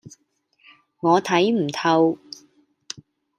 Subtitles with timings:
[1.01, 2.17] 我睇唔透